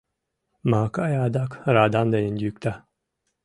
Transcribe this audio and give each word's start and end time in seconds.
Макай 0.71 1.13
адак 1.25 1.51
радам 1.75 2.07
дене 2.13 2.29
йӱкта. 2.41 2.73